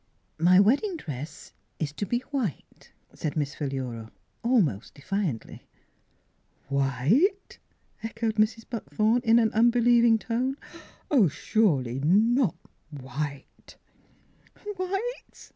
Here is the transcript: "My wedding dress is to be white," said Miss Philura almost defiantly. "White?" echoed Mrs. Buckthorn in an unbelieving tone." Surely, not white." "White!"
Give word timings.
"My 0.49 0.59
wedding 0.59 0.97
dress 0.97 1.53
is 1.77 1.91
to 1.93 2.07
be 2.07 2.21
white," 2.31 2.91
said 3.13 3.37
Miss 3.37 3.53
Philura 3.53 4.11
almost 4.43 4.95
defiantly. 4.95 5.67
"White?" 6.69 7.59
echoed 8.01 8.37
Mrs. 8.37 8.67
Buckthorn 8.67 9.21
in 9.23 9.37
an 9.37 9.53
unbelieving 9.53 10.17
tone." 10.17 10.57
Surely, 11.29 11.99
not 11.99 12.55
white." 12.89 13.77
"White!" 14.75 15.49